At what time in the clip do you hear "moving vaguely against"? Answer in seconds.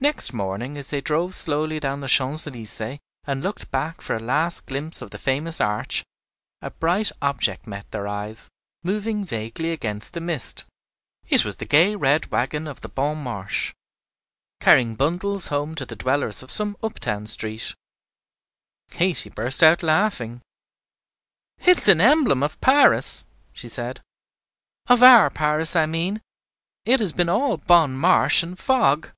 8.84-10.12